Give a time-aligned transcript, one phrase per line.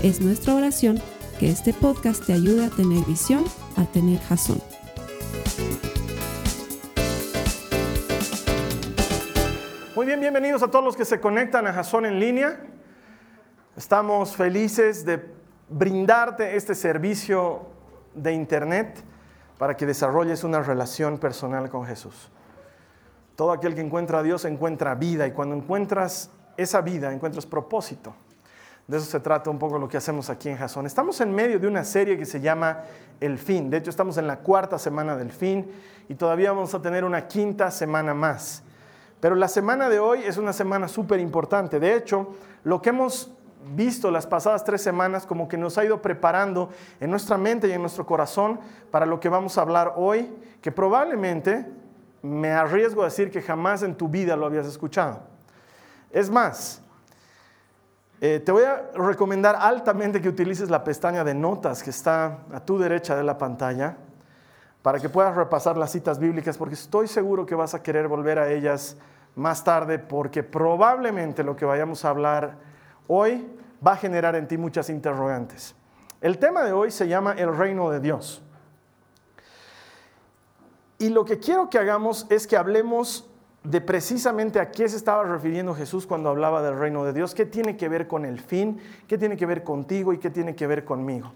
[0.00, 1.02] Es nuestra oración
[1.40, 3.44] que este podcast te ayude a tener visión,
[3.76, 4.62] a tener jazón.
[9.96, 12.60] Muy bien, bienvenidos a todos los que se conectan a Jazón en línea.
[13.76, 15.20] Estamos felices de
[15.68, 17.66] brindarte este servicio
[18.14, 19.02] de internet
[19.58, 22.30] para que desarrolles una relación personal con Jesús.
[23.34, 28.14] Todo aquel que encuentra a Dios encuentra vida y cuando encuentras esa vida encuentras propósito.
[28.88, 30.86] De eso se trata un poco lo que hacemos aquí en Jason.
[30.86, 32.84] Estamos en medio de una serie que se llama
[33.20, 33.68] El Fin.
[33.68, 35.70] De hecho, estamos en la cuarta semana del fin
[36.08, 38.62] y todavía vamos a tener una quinta semana más.
[39.20, 41.78] Pero la semana de hoy es una semana súper importante.
[41.78, 43.30] De hecho, lo que hemos
[43.74, 47.72] visto las pasadas tres semanas como que nos ha ido preparando en nuestra mente y
[47.72, 48.58] en nuestro corazón
[48.90, 51.66] para lo que vamos a hablar hoy, que probablemente
[52.22, 55.20] me arriesgo a decir que jamás en tu vida lo habías escuchado.
[56.10, 56.80] Es más,
[58.20, 62.60] eh, te voy a recomendar altamente que utilices la pestaña de notas que está a
[62.60, 63.96] tu derecha de la pantalla
[64.82, 68.38] para que puedas repasar las citas bíblicas, porque estoy seguro que vas a querer volver
[68.38, 68.96] a ellas
[69.36, 72.56] más tarde, porque probablemente lo que vayamos a hablar
[73.06, 73.48] hoy
[73.86, 75.76] va a generar en ti muchas interrogantes.
[76.20, 78.42] El tema de hoy se llama el reino de Dios.
[80.98, 83.27] Y lo que quiero que hagamos es que hablemos
[83.64, 87.44] de precisamente a qué se estaba refiriendo Jesús cuando hablaba del reino de Dios, qué
[87.44, 90.66] tiene que ver con el fin, qué tiene que ver contigo y qué tiene que
[90.66, 91.32] ver conmigo.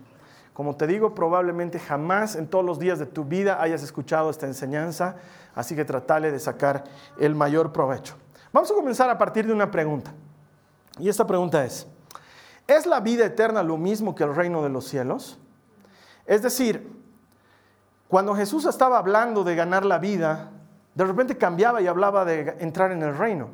[0.52, 4.46] Como te digo, probablemente jamás en todos los días de tu vida hayas escuchado esta
[4.46, 5.16] enseñanza,
[5.54, 6.84] así que tratale de sacar
[7.18, 8.16] el mayor provecho.
[8.52, 10.12] Vamos a comenzar a partir de una pregunta.
[10.98, 11.86] Y esta pregunta es,
[12.66, 15.38] ¿es la vida eterna lo mismo que el reino de los cielos?
[16.26, 17.02] Es decir,
[18.08, 20.50] cuando Jesús estaba hablando de ganar la vida,
[20.94, 23.48] de repente cambiaba y hablaba de entrar en el reino.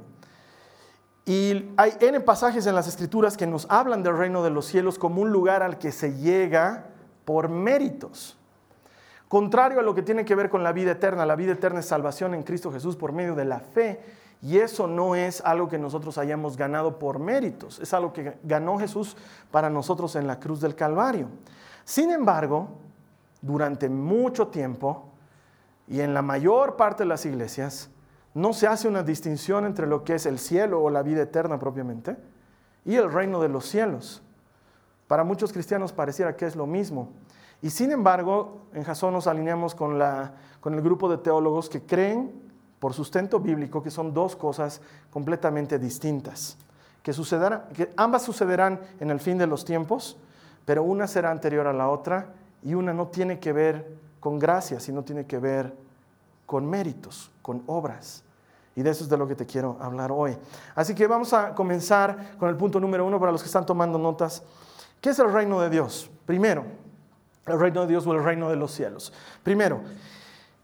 [1.24, 4.98] Y hay N pasajes en las escrituras que nos hablan del reino de los cielos
[4.98, 6.86] como un lugar al que se llega
[7.24, 8.38] por méritos.
[9.28, 11.86] Contrario a lo que tiene que ver con la vida eterna, la vida eterna es
[11.86, 14.00] salvación en Cristo Jesús por medio de la fe.
[14.40, 18.78] Y eso no es algo que nosotros hayamos ganado por méritos, es algo que ganó
[18.78, 19.16] Jesús
[19.50, 21.28] para nosotros en la cruz del Calvario.
[21.84, 22.68] Sin embargo,
[23.42, 25.07] durante mucho tiempo,
[25.88, 27.90] y en la mayor parte de las iglesias
[28.34, 31.58] no se hace una distinción entre lo que es el cielo o la vida eterna
[31.58, 32.16] propiamente
[32.84, 34.22] y el reino de los cielos.
[35.06, 37.08] Para muchos cristianos pareciera que es lo mismo.
[37.62, 41.82] Y sin embargo, en Jasón nos alineamos con, la, con el grupo de teólogos que
[41.82, 46.56] creen, por sustento bíblico, que son dos cosas completamente distintas.
[47.02, 47.12] Que,
[47.74, 50.18] que ambas sucederán en el fin de los tiempos,
[50.64, 54.80] pero una será anterior a la otra y una no tiene que ver con gracia,
[54.80, 55.74] sino tiene que ver
[56.46, 58.22] con méritos, con obras.
[58.74, 60.36] Y de eso es de lo que te quiero hablar hoy.
[60.74, 63.98] Así que vamos a comenzar con el punto número uno para los que están tomando
[63.98, 64.42] notas.
[65.00, 66.10] ¿Qué es el reino de Dios?
[66.26, 66.64] Primero,
[67.46, 69.12] el reino de Dios o el reino de los cielos.
[69.42, 69.80] Primero,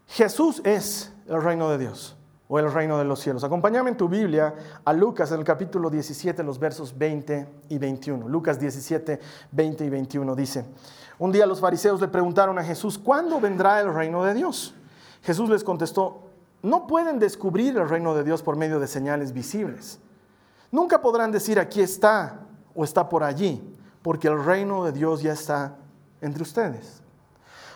[0.07, 2.15] Jesús es el reino de Dios
[2.47, 3.43] o el reino de los cielos.
[3.43, 8.27] Acompáñame en tu Biblia a Lucas en el capítulo 17, los versos 20 y 21.
[8.27, 9.19] Lucas 17,
[9.51, 10.65] 20 y 21 dice,
[11.17, 14.75] un día los fariseos le preguntaron a Jesús, ¿cuándo vendrá el reino de Dios?
[15.23, 16.21] Jesús les contestó,
[16.61, 19.99] no pueden descubrir el reino de Dios por medio de señales visibles.
[20.71, 22.41] Nunca podrán decir aquí está
[22.75, 25.77] o está por allí, porque el reino de Dios ya está
[26.21, 27.01] entre ustedes.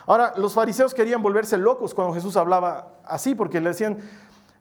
[0.06, 3.98] Ahora, los fariseos querían volverse locos cuando Jesús hablaba así, porque le decían,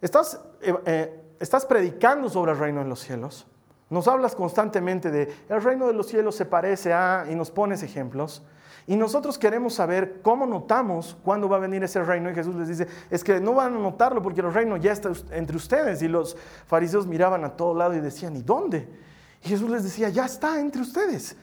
[0.01, 3.47] estás, eh, eh, estás predicando sobre el reino de los cielos,
[3.89, 7.81] nos hablas constantemente de el reino de los cielos se parece a, y nos pones
[7.81, 8.43] ejemplos.
[8.85, 12.31] Y nosotros queremos saber cómo notamos cuándo va a venir ese reino.
[12.31, 15.11] Y Jesús les dice, es que no van a notarlo porque el reino ya está
[15.31, 16.01] entre ustedes.
[16.01, 16.35] Y los
[16.65, 18.87] fariseos miraban a todo lado y decían, ¿y dónde?
[19.43, 21.35] Y Jesús les decía, ya está entre ustedes.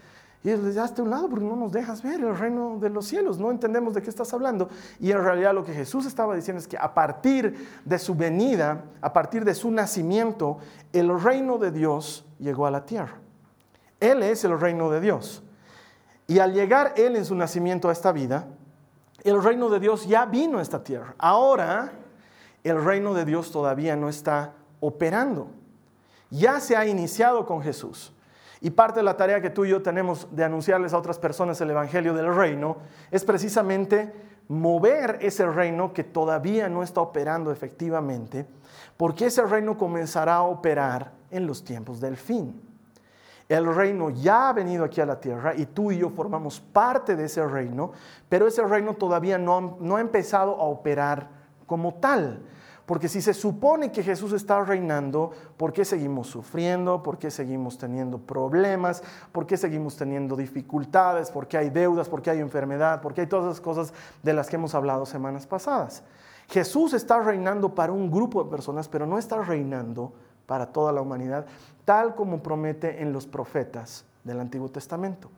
[0.46, 2.88] Y ellos les decían, hazte un lado porque no nos dejas ver el reino de
[2.88, 3.36] los cielos.
[3.36, 4.68] No entendemos de qué estás hablando.
[5.00, 8.84] Y en realidad lo que Jesús estaba diciendo es que a partir de su venida,
[9.00, 10.58] a partir de su nacimiento,
[10.92, 13.18] el reino de Dios llegó a la tierra.
[13.98, 15.42] Él es el reino de Dios.
[16.28, 18.46] Y al llegar Él en su nacimiento a esta vida,
[19.24, 21.16] el reino de Dios ya vino a esta tierra.
[21.18, 21.90] Ahora
[22.62, 25.48] el reino de Dios todavía no está operando.
[26.30, 28.12] Ya se ha iniciado con Jesús.
[28.66, 31.60] Y parte de la tarea que tú y yo tenemos de anunciarles a otras personas
[31.60, 32.78] el Evangelio del Reino
[33.12, 34.12] es precisamente
[34.48, 38.44] mover ese reino que todavía no está operando efectivamente,
[38.96, 42.60] porque ese reino comenzará a operar en los tiempos del fin.
[43.48, 47.14] El reino ya ha venido aquí a la tierra y tú y yo formamos parte
[47.14, 47.92] de ese reino,
[48.28, 51.28] pero ese reino todavía no, no ha empezado a operar
[51.68, 52.42] como tal.
[52.86, 57.02] Porque si se supone que Jesús está reinando, ¿por qué seguimos sufriendo?
[57.02, 59.02] ¿Por qué seguimos teniendo problemas?
[59.32, 61.32] ¿Por qué seguimos teniendo dificultades?
[61.32, 62.08] ¿Por qué hay deudas?
[62.08, 63.02] ¿Por qué hay enfermedad?
[63.02, 63.92] ¿Por qué hay todas esas cosas
[64.22, 66.04] de las que hemos hablado semanas pasadas?
[66.48, 70.12] Jesús está reinando para un grupo de personas, pero no está reinando
[70.46, 71.44] para toda la humanidad,
[71.84, 75.28] tal como promete en los profetas del Antiguo Testamento.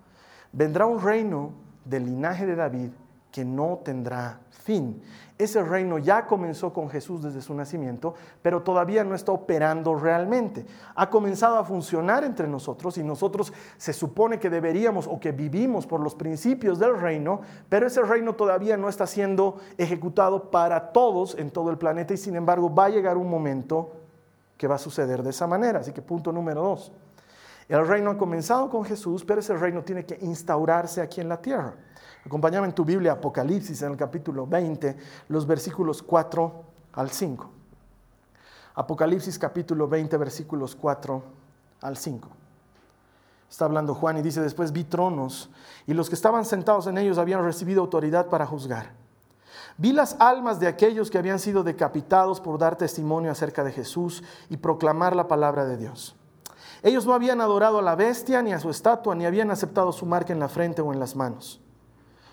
[0.53, 1.53] Vendrá un reino
[1.87, 2.91] del linaje de David
[3.33, 5.01] que no tendrá fin.
[5.39, 10.67] Ese reino ya comenzó con Jesús desde su nacimiento, pero todavía no está operando realmente.
[10.95, 15.87] Ha comenzado a funcionar entre nosotros y nosotros se supone que deberíamos o que vivimos
[15.87, 21.35] por los principios del reino, pero ese reino todavía no está siendo ejecutado para todos
[21.39, 23.93] en todo el planeta y sin embargo va a llegar un momento
[24.59, 25.79] que va a suceder de esa manera.
[25.79, 26.93] Así que punto número dos.
[27.71, 31.41] El reino ha comenzado con Jesús, pero ese reino tiene que instaurarse aquí en la
[31.41, 31.75] tierra.
[32.29, 34.99] Acompáñame en tu Biblia, Apocalipsis, en el capítulo 20,
[35.29, 36.53] los versículos 4
[36.93, 37.51] al 5.
[38.75, 41.23] Apocalipsis capítulo 20, versículos 4
[41.81, 42.29] al 5.
[43.49, 45.49] Está hablando Juan y dice, después vi tronos
[45.87, 48.93] y los que estaban sentados en ellos habían recibido autoridad para juzgar.
[49.79, 54.23] Vi las almas de aquellos que habían sido decapitados por dar testimonio acerca de Jesús
[54.51, 56.15] y proclamar la palabra de Dios.
[56.83, 60.05] Ellos no habían adorado a la bestia ni a su estatua, ni habían aceptado su
[60.05, 61.63] marca en la frente o en las manos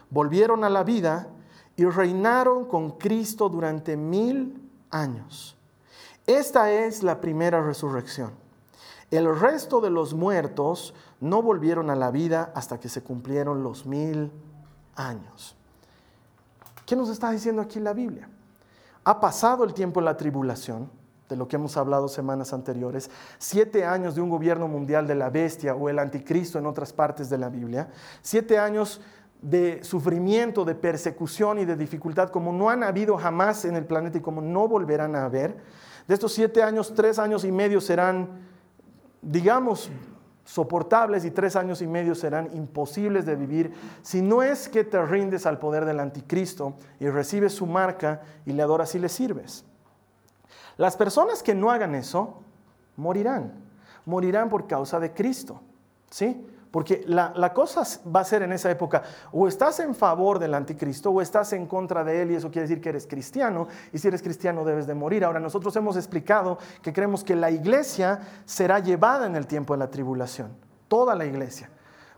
[0.09, 1.27] volvieron a la vida
[1.75, 5.57] y reinaron con Cristo durante mil años.
[6.25, 8.31] Esta es la primera resurrección.
[9.11, 13.85] El resto de los muertos no volvieron a la vida hasta que se cumplieron los
[13.85, 14.31] mil
[14.95, 15.55] años.
[16.85, 18.29] ¿Qué nos está diciendo aquí la Biblia?
[19.03, 20.89] Ha pasado el tiempo de la tribulación,
[21.29, 25.29] de lo que hemos hablado semanas anteriores, siete años de un gobierno mundial de la
[25.29, 27.89] bestia o el anticristo en otras partes de la Biblia,
[28.21, 29.01] siete años
[29.41, 34.17] de sufrimiento, de persecución y de dificultad como no han habido jamás en el planeta
[34.17, 35.57] y como no volverán a haber.
[36.07, 38.29] De estos siete años, tres años y medio serán,
[39.21, 39.91] digamos,
[40.45, 43.73] soportables y tres años y medio serán imposibles de vivir
[44.03, 48.53] si no es que te rindes al poder del anticristo y recibes su marca y
[48.53, 49.65] le adoras y le sirves.
[50.77, 52.41] Las personas que no hagan eso
[52.97, 53.53] morirán,
[54.05, 55.61] morirán por causa de Cristo.
[56.11, 56.45] ¿Sí?
[56.75, 57.83] Porque la, cosa
[58.13, 59.01] va a ser en esa época,
[59.31, 62.67] o estás en favor del anticristo o estás en contra de él y eso quiere
[62.67, 65.23] decir que eres cristiano y si eres cristiano debes de morir.
[65.23, 69.79] Ahora nosotros hemos explicado que creemos que la iglesia será llevada en el tiempo de
[69.79, 70.49] la tribulación,
[70.89, 71.69] toda la iglesia.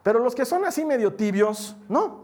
[0.01, 2.21] Pero los que son así medio tibios, no,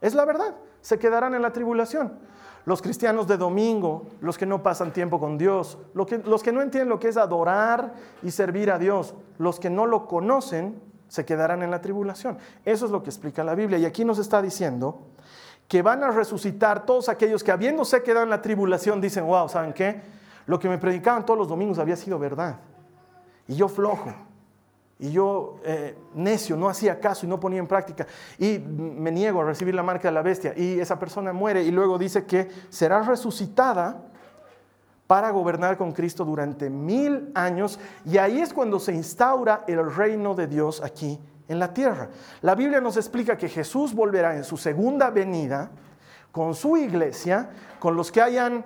[0.00, 2.18] es la verdad, se quedarán en la tribulación.
[2.64, 6.88] Los cristianos de domingo, los que no pasan tiempo con Dios, los que, no entienden
[6.88, 7.92] lo que es adorar
[8.22, 12.38] y servir a Dios, los que no lo conocen, se quedarán en la tribulación.
[12.64, 13.78] Eso es lo que explica la Biblia.
[13.78, 15.00] Y aquí nos está diciendo
[15.66, 19.72] que van a resucitar todos aquellos que habiéndose quedado en la tribulación dicen, wow, ¿saben
[19.72, 20.00] qué?
[20.46, 22.56] Lo que me predicaban todos los domingos había sido verdad.
[23.46, 24.12] Y yo flojo.
[25.00, 28.06] Y yo eh, necio, no hacía caso y no ponía en práctica.
[28.38, 30.54] Y me niego a recibir la marca de la bestia.
[30.56, 34.07] Y esa persona muere y luego dice que será resucitada
[35.08, 40.34] para gobernar con Cristo durante mil años y ahí es cuando se instaura el reino
[40.34, 42.10] de Dios aquí en la tierra.
[42.42, 45.70] La Biblia nos explica que Jesús volverá en su segunda venida
[46.30, 47.48] con su iglesia,
[47.80, 48.64] con los que hayan,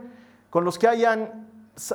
[0.50, 1.48] con los que hayan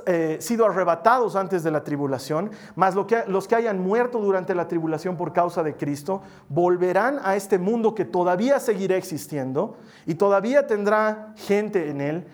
[0.06, 4.70] eh, sido arrebatados antes de la tribulación, más que, los que hayan muerto durante la
[4.70, 9.76] tribulación por causa de Cristo, volverán a este mundo que todavía seguirá existiendo
[10.06, 12.28] y todavía tendrá gente en él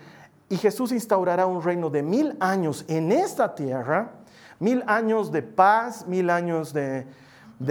[0.48, 4.12] y Jesús instaurará un reino de mil años en esta tierra,
[4.58, 7.06] mil años de paz, mil años de,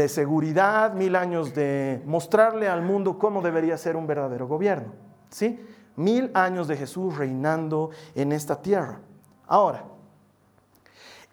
[0.08, 4.94] seguridad, mil años de mostrarle al mundo cómo debería ser un verdadero gobierno.
[5.30, 5.64] ¿Sí?
[5.96, 9.00] Mil años de Jesús reinando en esta tierra.
[9.48, 9.84] Ahora,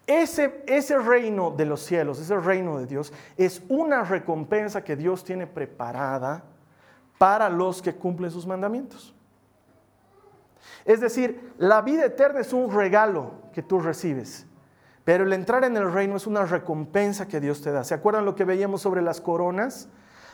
[0.07, 5.25] ese, ese, reino de los cielos, ese reino de Dios, es una recompensa que Dios
[5.25, 6.43] tiene preparada
[7.17, 9.15] para los que cumplen sus mandamientos.
[10.85, 14.47] Es decir, la vida eterna es un regalo que tú recibes,
[15.05, 17.85] pero el entrar en el reino es una recompensa que Dios te da.
[17.85, 19.89] ¿Se acuerdan lo que veíamos sobre las coronas?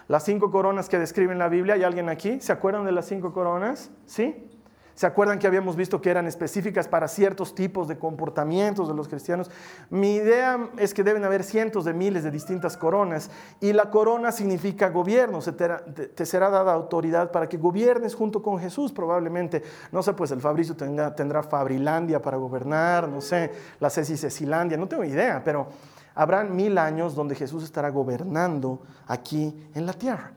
[0.08, 1.74] Las cinco coronas que describen la Biblia.
[1.74, 2.40] ¿Hay alguien aquí?
[2.40, 3.90] ¿Se acuerdan de las cinco coronas?
[4.06, 4.55] ¿Sí?
[4.96, 9.08] ¿Se acuerdan que habíamos visto que eran específicas para ciertos tipos de comportamientos de los
[9.08, 9.50] cristianos?
[9.90, 14.32] Mi idea es que deben haber cientos de miles de distintas coronas y la corona
[14.32, 19.62] significa gobierno, se te, será dada autoridad para que gobiernes junto con Jesús probablemente.
[19.92, 24.88] No sé, pues el Fabricio tendrá, tendrá Fabrilandia para gobernar, no sé, la Ceci no
[24.88, 25.66] tengo idea, pero
[26.14, 30.32] habrán mil años donde Jesús estará gobernando aquí en la tierra.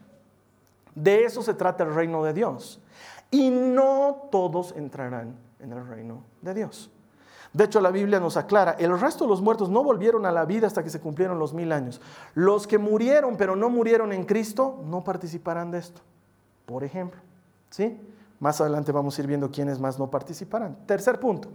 [0.94, 2.82] De eso se trata el reino de Dios.
[3.32, 6.90] Y no todos entrarán en el reino de Dios.
[7.54, 10.46] De hecho, la Biblia nos aclara, el resto de los muertos no volvieron a la
[10.46, 12.00] vida hasta que se cumplieron los mil años.
[12.36, 16.02] Los que murieron pero no murieron en Cristo no participarán de esto.
[16.66, 17.20] Por ejemplo,
[17.72, 18.00] ¿sí?
[18.40, 20.78] Más adelante vamos a ir viendo quiénes más no participarán.
[20.86, 21.50] Tercer punto,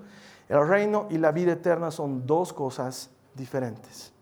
[0.49, 4.13] el reino y la vida eterna son dos cosas diferentes.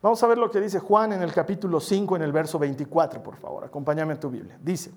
[0.00, 3.22] Vamos a ver lo que dice Juan en el capítulo 5, en el verso 24,
[3.22, 3.64] por favor.
[3.64, 4.58] Acompáñame a tu Biblia.
[4.62, 4.90] Dice,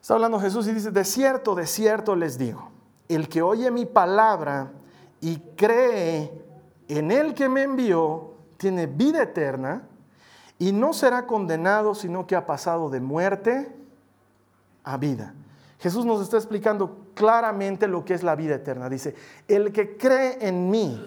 [0.00, 2.70] está hablando Jesús y dice, de cierto, de cierto les digo,
[3.08, 4.72] el que oye mi palabra
[5.20, 6.32] y cree
[6.88, 9.82] en el que me envió, tiene vida eterna
[10.58, 13.74] y no será condenado, sino que ha pasado de muerte
[14.84, 15.34] a vida.
[15.78, 18.88] Jesús nos está explicando claramente lo que es la vida eterna.
[18.88, 19.14] Dice,
[19.48, 21.02] el que cree en mí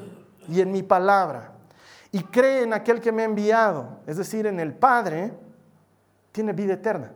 [0.47, 1.51] y en mi palabra,
[2.11, 5.33] y cree en aquel que me ha enviado, es decir, en el Padre,
[6.31, 7.11] tiene vida eterna.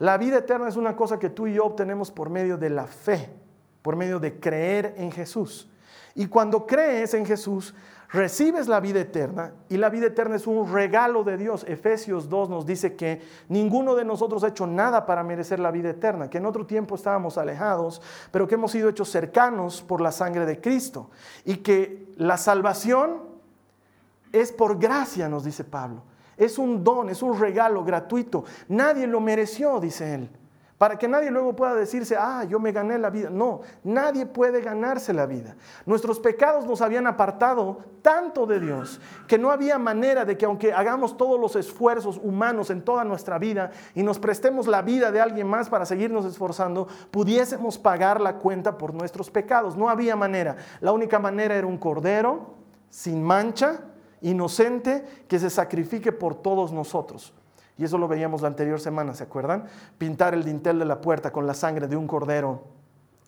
[0.00, 2.86] La vida eterna es una cosa que tú y yo obtenemos por medio de la
[2.86, 3.30] fe,
[3.82, 5.68] por medio de creer en Jesús.
[6.14, 7.74] Y cuando crees en Jesús,
[8.10, 11.66] recibes la vida eterna y la vida eterna es un regalo de Dios.
[11.68, 15.90] Efesios 2 nos dice que ninguno de nosotros ha hecho nada para merecer la vida
[15.90, 20.12] eterna, que en otro tiempo estábamos alejados, pero que hemos sido hechos cercanos por la
[20.12, 21.10] sangre de Cristo
[21.44, 23.20] y que la salvación
[24.32, 26.04] es por gracia, nos dice Pablo.
[26.40, 28.44] Es un don, es un regalo gratuito.
[28.66, 30.30] Nadie lo mereció, dice él.
[30.80, 33.28] Para que nadie luego pueda decirse, ah, yo me gané la vida.
[33.28, 35.54] No, nadie puede ganarse la vida.
[35.84, 40.72] Nuestros pecados nos habían apartado tanto de Dios que no había manera de que aunque
[40.72, 45.20] hagamos todos los esfuerzos humanos en toda nuestra vida y nos prestemos la vida de
[45.20, 49.76] alguien más para seguirnos esforzando, pudiésemos pagar la cuenta por nuestros pecados.
[49.76, 50.56] No había manera.
[50.80, 52.54] La única manera era un cordero
[52.88, 53.80] sin mancha
[54.22, 57.32] inocente que se sacrifique por todos nosotros.
[57.78, 59.64] Y eso lo veíamos la anterior semana, ¿se acuerdan?
[59.96, 62.64] Pintar el dintel de la puerta con la sangre de un cordero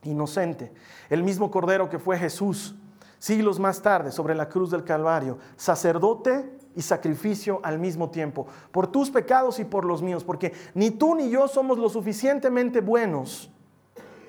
[0.04, 0.72] inocente.
[1.08, 2.74] El mismo cordero que fue Jesús
[3.18, 8.88] siglos más tarde sobre la cruz del Calvario, sacerdote y sacrificio al mismo tiempo, por
[8.88, 13.48] tus pecados y por los míos, porque ni tú ni yo somos lo suficientemente buenos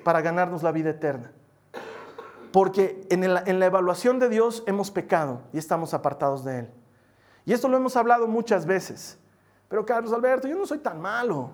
[0.04, 1.32] para ganarnos la vida eterna
[2.54, 6.70] porque en, la evaluación de Dios hemos pecado y estamos apartados de Él.
[7.44, 9.18] Y esto lo hemos hablado muchas veces.
[9.68, 11.50] Pero Carlos Alberto, yo no soy tan malo.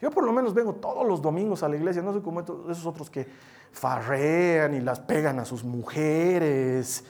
[0.00, 2.84] Yo por lo menos vengo todos los domingos a la iglesia, no soy como esos
[2.84, 3.28] otros que
[3.70, 7.04] farrean y las pegan a sus mujeres.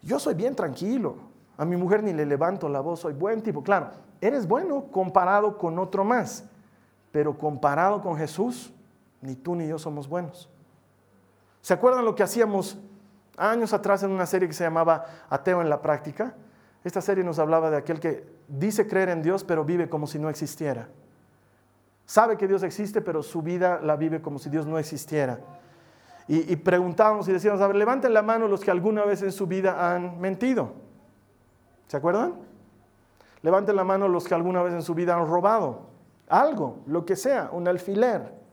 [0.00, 1.16] Yo soy bien tranquilo.
[1.56, 3.64] A mi mujer ni le levanto la voz, soy buen tipo.
[3.64, 6.44] Claro, eres bueno comparado con otro más,
[7.10, 8.72] pero comparado con Jesús,
[9.20, 10.48] ni tú ni yo somos buenos.
[11.66, 12.78] ¿Se acuerdan lo que hacíamos
[13.36, 16.36] años atrás en una serie que se llamaba Ateo en la práctica?
[16.84, 20.20] Esta serie nos hablaba de aquel que dice creer en Dios, pero vive como si
[20.20, 20.86] no existiera.
[22.04, 25.40] Sabe que Dios existe, pero su vida la vive como si Dios no existiera.
[26.28, 29.48] Y, preguntábamos y decíamos, a ver, levanten la mano los que alguna vez en su
[29.48, 30.72] vida han mentido.
[31.88, 32.34] ¿Se acuerdan?
[33.42, 35.88] Levanten la mano los que alguna vez en su vida han robado
[36.28, 38.45] algo, lo que sea, un alfiler.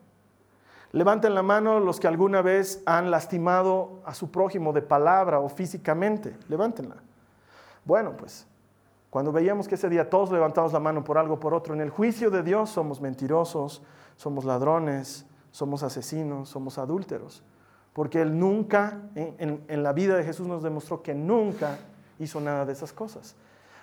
[0.94, 5.50] Levanten la mano los que alguna vez han lastimado a su prójimo de palabra o
[5.50, 6.38] físicamente.
[6.48, 6.98] Levántenla.
[7.84, 8.46] Bueno, pues
[9.10, 11.90] cuando veíamos que ese día todos levantamos la mano por algo por otro, en el
[11.90, 13.82] juicio de Dios somos mentirosos,
[14.18, 17.42] somos ladrones, somos asesinos, somos adúlteros.
[17.94, 21.80] Porque Él nunca, en, en la vida de Jesús nos demostró que nunca
[22.20, 23.36] hizo nada de esas cosas.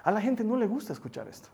[0.05, 1.49] A la gente no le gusta escuchar esto.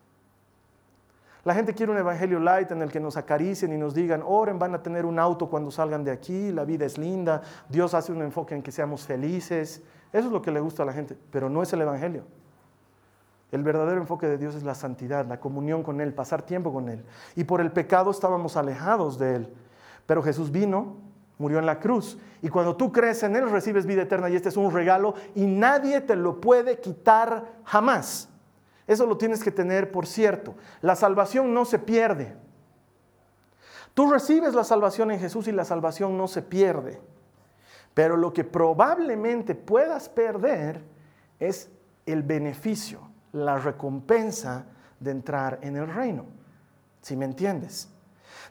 [1.46, 4.58] La gente quiere un evangelio light en el que nos acaricien y nos digan, oren,
[4.58, 8.10] van a tener un auto cuando salgan de aquí, la vida es linda, Dios hace
[8.10, 9.80] un enfoque en que seamos felices.
[10.12, 12.24] Eso es lo que le gusta a la gente, pero no es el evangelio.
[13.52, 16.88] El verdadero enfoque de Dios es la santidad, la comunión con Él, pasar tiempo con
[16.88, 17.04] Él.
[17.36, 19.54] Y por el pecado estábamos alejados de Él.
[20.04, 20.96] Pero Jesús vino,
[21.38, 22.18] murió en la cruz.
[22.42, 24.28] Y cuando tú crees en Él, recibes vida eterna.
[24.28, 28.30] Y este es un regalo y nadie te lo puede quitar jamás.
[28.86, 30.54] Eso lo tienes que tener por cierto.
[30.80, 32.36] La salvación no se pierde.
[33.94, 37.00] Tú recibes la salvación en Jesús y la salvación no se pierde.
[37.94, 40.82] Pero lo que probablemente puedas perder
[41.40, 41.70] es
[42.04, 43.00] el beneficio,
[43.32, 44.66] la recompensa
[45.00, 46.26] de entrar en el reino.
[47.00, 47.88] Si me entiendes?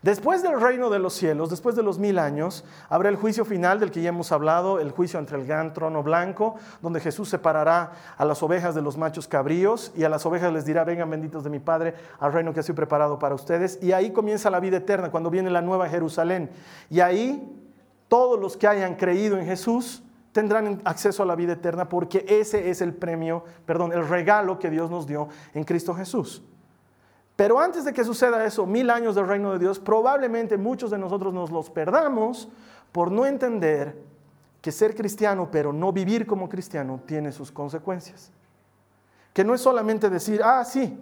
[0.06, 3.80] Después del reino de los cielos, después de los mil años, habrá el juicio final
[3.80, 7.92] del que ya hemos hablado, el juicio entre el gran trono blanco, donde Jesús separará
[8.16, 11.44] a las ovejas de los machos cabríos y a las ovejas les dirá, vengan benditos
[11.44, 13.80] de mi Padre al reino que sido preparado para ustedes.
[13.82, 16.52] Y ahí comienza la vida eterna, cuando viene la nueva Jerusalén.
[16.92, 17.60] Y ahí
[18.08, 22.70] todos los que hayan creído en Jesús tendrán acceso a la vida eterna porque ese
[22.70, 26.44] es el premio, perdón, el regalo que Dios nos dio en Cristo Jesús.
[27.36, 30.98] Pero antes de que suceda eso, mil años del reino de Dios, probablemente muchos de
[30.98, 32.48] nosotros nos los perdamos
[32.92, 34.02] por no entender
[34.62, 38.32] que ser cristiano, pero no vivir como cristiano, tiene sus consecuencias.
[39.34, 40.98] Que no es solamente decir, ah, sí,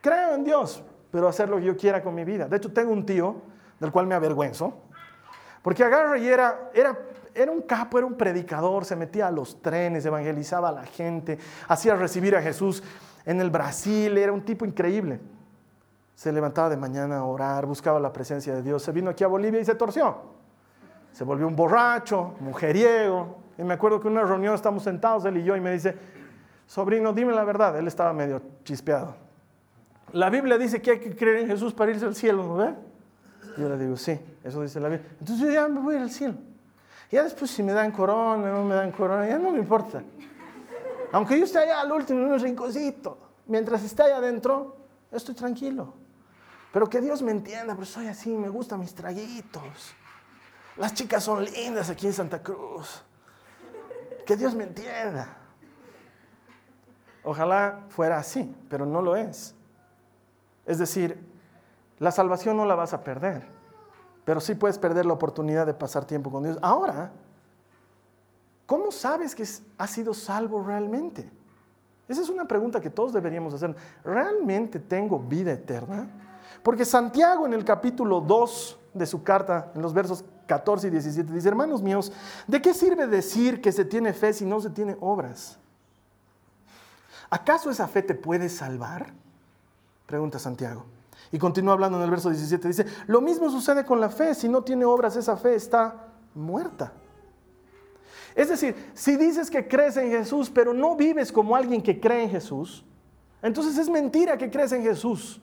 [0.00, 2.48] creo en Dios, pero hacer lo que yo quiera con mi vida.
[2.48, 3.36] De hecho, tengo un tío
[3.78, 4.74] del cual me avergüenzo,
[5.62, 6.98] porque agarra era, era,
[7.34, 11.38] era un capo, era un predicador, se metía a los trenes, evangelizaba a la gente,
[11.68, 12.82] hacía recibir a Jesús
[13.24, 15.20] en el Brasil, era un tipo increíble
[16.14, 19.28] se levantaba de mañana a orar, buscaba la presencia de Dios, se vino aquí a
[19.28, 20.16] Bolivia y se torció.
[21.12, 23.36] Se volvió un borracho, mujeriego.
[23.58, 25.94] Y me acuerdo que en una reunión estamos sentados, él y yo, y me dice,
[26.66, 27.78] sobrino, dime la verdad.
[27.78, 29.14] Él estaba medio chispeado.
[30.12, 32.74] La Biblia dice que hay que creer en Jesús para irse al cielo, ¿no ve?
[33.58, 35.10] Yo le digo, sí, eso dice la Biblia.
[35.20, 36.34] Entonces yo ya me voy al cielo.
[37.10, 40.02] Ya después si me dan corona, no me dan corona, ya no me importa.
[41.12, 44.76] Aunque yo esté allá al último en un rinconcito, mientras esté allá adentro,
[45.10, 45.92] estoy tranquilo.
[46.72, 49.94] Pero que Dios me entienda, pues soy así, me gustan mis traguitos.
[50.76, 53.02] Las chicas son lindas aquí en Santa Cruz.
[54.26, 55.36] Que Dios me entienda.
[57.24, 59.54] Ojalá fuera así, pero no lo es.
[60.64, 61.18] Es decir,
[61.98, 63.46] la salvación no la vas a perder,
[64.24, 66.58] pero sí puedes perder la oportunidad de pasar tiempo con Dios.
[66.62, 67.12] Ahora,
[68.66, 69.44] ¿cómo sabes que
[69.78, 71.30] has sido salvo realmente?
[72.08, 73.76] Esa es una pregunta que todos deberíamos hacer.
[74.04, 76.08] ¿Realmente tengo vida eterna?
[76.62, 81.32] Porque Santiago en el capítulo 2 de su carta, en los versos 14 y 17,
[81.32, 82.12] dice, hermanos míos,
[82.46, 85.58] ¿de qué sirve decir que se tiene fe si no se tiene obras?
[87.30, 89.12] ¿Acaso esa fe te puede salvar?
[90.06, 90.84] Pregunta Santiago.
[91.30, 94.48] Y continúa hablando en el verso 17, dice, lo mismo sucede con la fe, si
[94.48, 96.92] no tiene obras esa fe está muerta.
[98.34, 102.24] Es decir, si dices que crees en Jesús, pero no vives como alguien que cree
[102.24, 102.84] en Jesús,
[103.40, 105.40] entonces es mentira que crees en Jesús.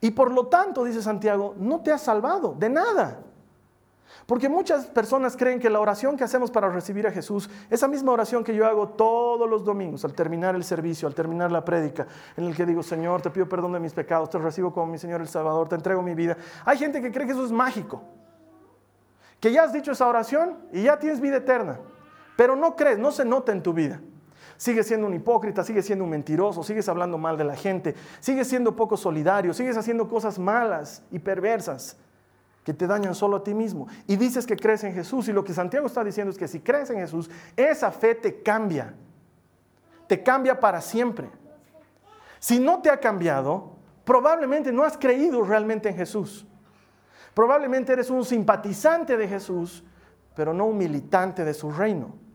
[0.00, 3.20] Y por lo tanto, dice Santiago, no te has salvado de nada.
[4.26, 8.12] Porque muchas personas creen que la oración que hacemos para recibir a Jesús, esa misma
[8.12, 12.08] oración que yo hago todos los domingos al terminar el servicio, al terminar la prédica,
[12.36, 14.98] en el que digo, Señor, te pido perdón de mis pecados, te recibo como mi
[14.98, 16.36] Señor el Salvador, te entrego mi vida.
[16.64, 18.02] Hay gente que cree que eso es mágico,
[19.38, 21.78] que ya has dicho esa oración y ya tienes vida eterna,
[22.36, 24.00] pero no crees, no se nota en tu vida.
[24.56, 28.48] Sigues siendo un hipócrita, sigues siendo un mentiroso, sigues hablando mal de la gente, sigues
[28.48, 31.96] siendo poco solidario, sigues haciendo cosas malas y perversas
[32.64, 33.86] que te dañan solo a ti mismo.
[34.06, 36.60] Y dices que crees en Jesús y lo que Santiago está diciendo es que si
[36.60, 38.94] crees en Jesús, esa fe te cambia,
[40.08, 41.30] te cambia para siempre.
[42.40, 46.46] Si no te ha cambiado, probablemente no has creído realmente en Jesús.
[47.34, 49.84] Probablemente eres un simpatizante de Jesús,
[50.34, 52.25] pero no un militante de su reino.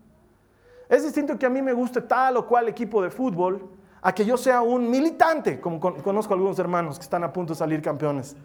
[0.92, 3.62] Es distinto que a mí me guste tal o cual equipo de fútbol
[4.02, 7.60] a que yo sea un militante, como conozco algunos hermanos que están a punto de
[7.60, 8.36] salir campeones.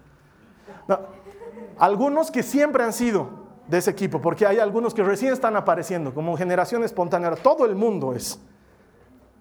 [1.77, 3.29] algunos que siempre han sido
[3.67, 7.35] de ese equipo, porque hay algunos que recién están apareciendo, como generación espontánea.
[7.35, 8.39] Todo el mundo es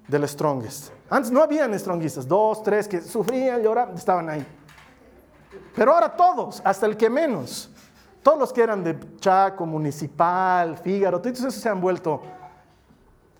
[0.08, 0.91] del Strongest.
[1.08, 4.44] Antes no habían Strongistas, dos, tres que sufrían, lloraban, estaban ahí.
[5.76, 7.70] Pero ahora todos, hasta el que menos,
[8.24, 12.20] todos los que eran de Chaco, Municipal, Fígaro, todos esos se han vuelto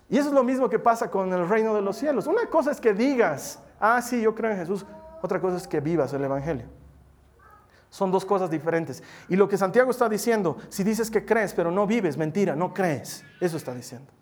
[0.08, 2.26] y eso es lo mismo que pasa con el reino de los cielos.
[2.26, 4.86] Una cosa es que digas, ah, sí, yo creo en Jesús.
[5.20, 6.66] Otra cosa es que vivas el Evangelio.
[7.90, 9.02] Son dos cosas diferentes.
[9.28, 12.72] Y lo que Santiago está diciendo, si dices que crees, pero no vives, mentira, no
[12.72, 13.24] crees.
[13.40, 14.12] Eso está diciendo.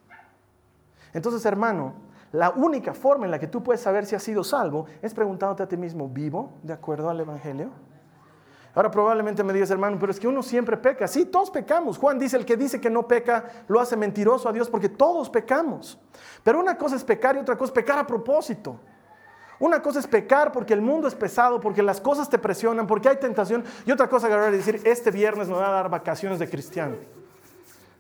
[1.13, 1.95] Entonces, hermano,
[2.33, 5.63] la única forma en la que tú puedes saber si has sido salvo es preguntándote
[5.63, 7.71] a ti mismo, ¿vivo de acuerdo al Evangelio?
[8.75, 11.07] Ahora probablemente me digas, hermano, pero es que uno siempre peca.
[11.07, 11.97] Sí, todos pecamos.
[11.97, 15.31] Juan dice, el que dice que no peca lo hace mentiroso a Dios porque todos
[15.31, 15.99] pecamos.
[16.43, 18.81] Pero una cosa es pecar y otra cosa es pecar a propósito.
[19.61, 23.09] Una cosa es pecar porque el mundo es pesado, porque las cosas te presionan, porque
[23.09, 23.63] hay tentación.
[23.87, 26.97] Y otra cosa agarrar y decir, este viernes me voy a dar vacaciones de cristiano.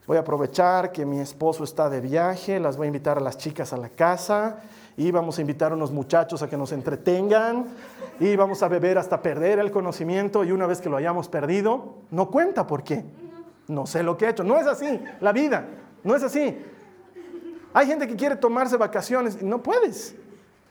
[0.07, 3.39] Voy a aprovechar que mi esposo está de viaje, las voy a invitar a las
[3.39, 4.59] chicas a la casa
[4.99, 7.67] y vamos a invitar a unos muchachos a que nos entretengan
[8.21, 11.95] y vamos a beber hasta perder el conocimiento y una vez que lo hayamos perdido,
[12.11, 13.05] no cuenta por qué.
[13.67, 14.45] No sé lo que he hecho.
[14.45, 15.67] No es así la vida.
[16.03, 16.63] No es así.
[17.73, 20.15] Hay gente que quiere tomarse vacaciones y no puedes.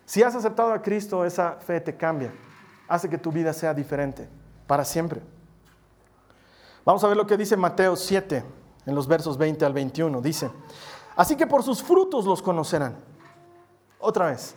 [0.06, 2.32] Si has aceptado a Cristo, esa fe te cambia.
[2.88, 4.30] Hace que tu vida sea diferente
[4.67, 5.22] para siempre.
[6.86, 8.43] Vamos a ver lo que dice Mateo 7,
[8.86, 10.22] en los versos 20 al 21.
[10.22, 10.52] Dice,
[11.15, 12.96] así que por sus frutos los conocerán.
[14.00, 14.56] Otra vez.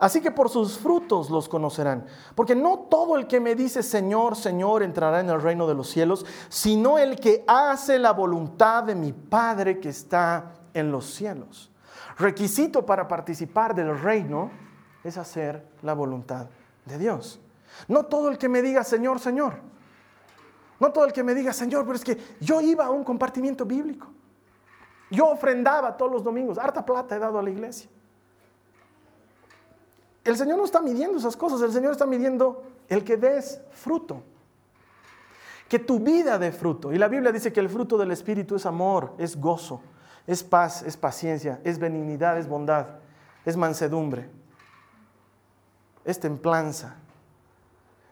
[0.00, 2.06] Así que por sus frutos los conocerán.
[2.34, 5.88] Porque no todo el que me dice Señor, Señor entrará en el reino de los
[5.88, 11.70] cielos, sino el que hace la voluntad de mi Padre que está en los cielos.
[12.16, 14.50] Requisito para participar del reino
[15.02, 16.46] es hacer la voluntad
[16.84, 17.40] de Dios.
[17.88, 19.60] No todo el que me diga Señor, Señor.
[20.80, 23.64] No todo el que me diga Señor, pero es que yo iba a un compartimiento
[23.64, 24.08] bíblico.
[25.10, 26.58] Yo ofrendaba todos los domingos.
[26.58, 27.90] Harta plata he dado a la iglesia.
[30.24, 34.22] El Señor no está midiendo esas cosas, el Señor está midiendo el que des fruto.
[35.68, 36.92] Que tu vida dé fruto.
[36.92, 39.80] Y la Biblia dice que el fruto del Espíritu es amor, es gozo,
[40.26, 42.86] es paz, es paciencia, es benignidad, es bondad,
[43.44, 44.28] es mansedumbre,
[46.04, 46.96] es templanza.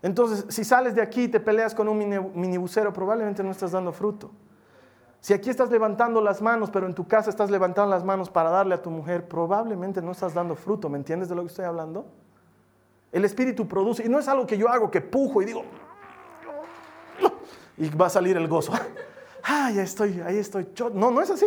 [0.06, 3.90] Entonces, si sales de aquí y te peleas con un minibusero, probablemente no estás dando
[3.90, 4.30] fruto.
[5.20, 8.48] Si aquí estás levantando las manos, pero en tu casa estás levantando las manos para
[8.48, 10.88] darle a tu mujer, probablemente no estás dando fruto.
[10.88, 12.06] ¿Me entiendes de lo que estoy hablando?
[13.10, 15.64] El Espíritu produce, y no es algo que yo hago, que pujo y digo,
[17.76, 18.72] y va a salir el gozo.
[19.48, 20.68] Ah, ya estoy, ahí estoy.
[20.92, 21.46] No, no es así.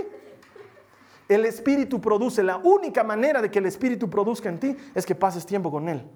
[1.28, 2.42] El Espíritu produce.
[2.44, 5.90] La única manera de que el Espíritu produzca en ti es que pases tiempo con
[5.90, 6.10] Él.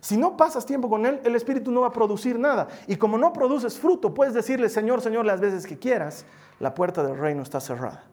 [0.00, 2.68] Si no pasas tiempo con Él, el Espíritu no va a producir nada.
[2.86, 6.24] Y como no produces fruto, puedes decirle, Señor, Señor, las veces que quieras,
[6.60, 8.04] la puerta del reino está cerrada.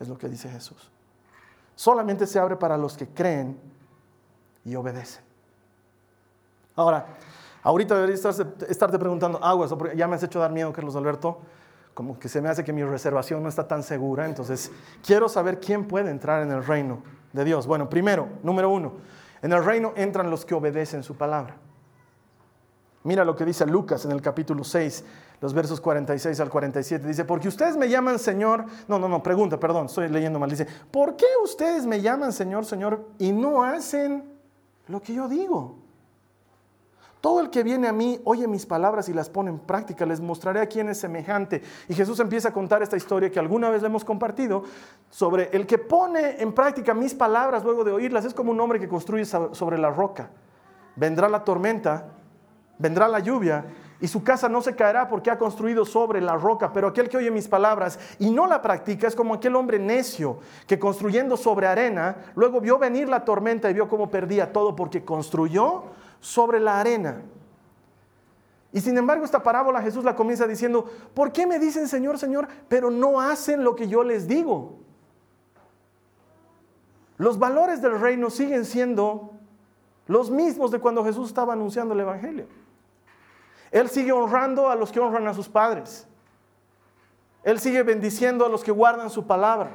[0.00, 0.90] Es lo que dice Jesús.
[1.74, 3.58] Solamente se abre para los que creen
[4.64, 5.22] y obedecen.
[6.76, 7.06] Ahora,
[7.62, 8.24] ahorita deberías
[8.68, 11.38] estarte preguntando, aguas, ya me has hecho dar miedo, Carlos Alberto,
[11.94, 14.72] como que se me hace que mi reservación no está tan segura, entonces
[15.04, 17.66] quiero saber quién puede entrar en el reino de Dios.
[17.66, 18.94] Bueno, primero, número uno,
[19.44, 21.56] en el reino entran los que obedecen su palabra.
[23.02, 25.04] Mira lo que dice Lucas en el capítulo 6,
[25.42, 27.06] los versos 46 al 47.
[27.06, 28.64] Dice, porque ustedes me llaman Señor.
[28.88, 30.48] No, no, no, pregunta, perdón, estoy leyendo mal.
[30.48, 34.24] Dice, ¿por qué ustedes me llaman Señor, Señor y no hacen
[34.88, 35.83] lo que yo digo?
[37.24, 40.04] Todo el que viene a mí oye mis palabras y las pone en práctica.
[40.04, 41.62] Les mostraré a quién es semejante.
[41.88, 44.64] Y Jesús empieza a contar esta historia que alguna vez le hemos compartido
[45.08, 48.26] sobre el que pone en práctica mis palabras luego de oírlas.
[48.26, 50.28] Es como un hombre que construye sobre la roca.
[50.96, 52.08] Vendrá la tormenta,
[52.78, 53.64] vendrá la lluvia
[54.02, 57.16] y su casa no se caerá porque ha construido sobre la roca, pero aquel que
[57.16, 61.68] oye mis palabras y no la practica es como aquel hombre necio que construyendo sobre
[61.68, 65.84] arena, luego vio venir la tormenta y vio cómo perdía todo porque construyó
[66.24, 67.20] sobre la arena.
[68.72, 72.48] Y sin embargo esta parábola Jesús la comienza diciendo, ¿por qué me dicen Señor, Señor,
[72.66, 74.78] pero no hacen lo que yo les digo?
[77.18, 79.32] Los valores del reino siguen siendo
[80.06, 82.46] los mismos de cuando Jesús estaba anunciando el Evangelio.
[83.70, 86.08] Él sigue honrando a los que honran a sus padres.
[87.42, 89.72] Él sigue bendiciendo a los que guardan su palabra.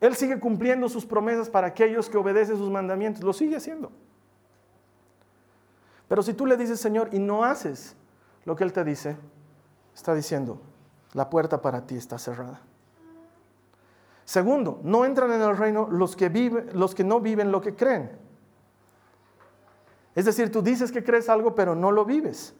[0.00, 3.22] Él sigue cumpliendo sus promesas para aquellos que obedecen sus mandamientos.
[3.22, 3.92] Lo sigue haciendo.
[6.08, 7.94] Pero si tú le dices, Señor, y no haces
[8.44, 9.16] lo que Él te dice,
[9.94, 10.60] está diciendo,
[11.12, 12.60] la puerta para ti está cerrada.
[14.24, 16.28] Segundo, no entran en el reino los que,
[16.74, 18.10] los que no viven lo que creen.
[20.14, 22.54] Es decir, tú dices que crees algo, pero no lo vives.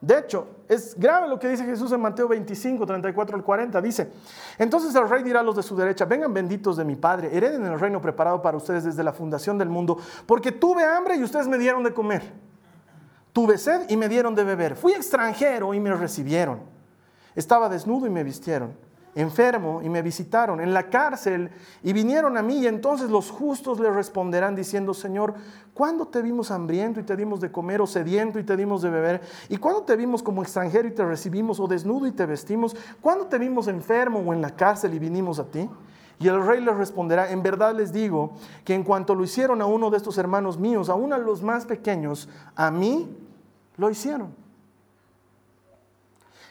[0.00, 3.80] De hecho, es grave lo que dice Jesús en Mateo 25, 34 al 40.
[3.80, 4.12] Dice,
[4.56, 7.66] entonces el rey dirá a los de su derecha, vengan benditos de mi Padre, hereden
[7.66, 11.48] el reino preparado para ustedes desde la fundación del mundo, porque tuve hambre y ustedes
[11.48, 12.47] me dieron de comer.
[13.32, 14.76] Tuve sed y me dieron de beber.
[14.76, 16.60] Fui extranjero y me recibieron.
[17.34, 18.74] Estaba desnudo y me vistieron
[19.20, 21.50] enfermo y me visitaron, en la cárcel
[21.82, 25.34] y vinieron a mí y entonces los justos le responderán diciendo, Señor,
[25.74, 28.90] ¿cuándo te vimos hambriento y te dimos de comer o sediento y te dimos de
[28.90, 29.20] beber?
[29.48, 32.76] ¿Y cuándo te vimos como extranjero y te recibimos o desnudo y te vestimos?
[33.00, 35.68] ¿Cuándo te vimos enfermo o en la cárcel y vinimos a ti?
[36.20, 38.32] Y el rey les responderá, en verdad les digo
[38.64, 41.64] que en cuanto lo hicieron a uno de estos hermanos míos, aún a los más
[41.64, 43.08] pequeños, a mí
[43.76, 44.34] lo hicieron.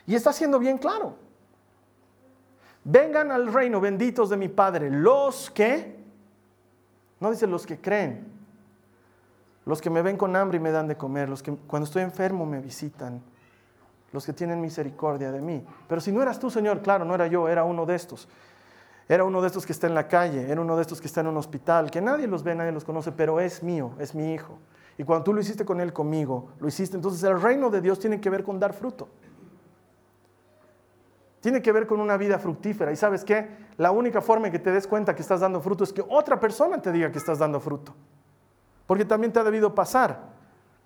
[0.06, 1.16] Y está siendo bien claro.
[2.86, 6.00] Vengan al reino, benditos de mi Padre, los que,
[7.20, 8.26] no dice los que creen,
[9.66, 12.04] los que me ven con hambre y me dan de comer, los que cuando estoy
[12.04, 13.22] enfermo me visitan,
[14.14, 15.66] los que tienen misericordia de mí.
[15.90, 18.30] Pero si no eras tú, Señor, claro, no era yo, era uno de estos.
[19.10, 21.22] Era uno de estos que está en la calle, era uno de estos que está
[21.22, 24.34] en un hospital, que nadie los ve, nadie los conoce, pero es mío, es mi
[24.34, 24.58] hijo.
[24.98, 26.98] Y cuando tú lo hiciste con él, conmigo, lo hiciste.
[26.98, 29.08] Entonces el reino de Dios tiene que ver con dar fruto.
[31.40, 32.92] Tiene que ver con una vida fructífera.
[32.92, 33.48] ¿Y sabes qué?
[33.78, 36.40] La única forma en que te des cuenta que estás dando fruto es que otra
[36.40, 37.94] persona te diga que estás dando fruto.
[38.88, 40.38] Porque también te ha debido pasar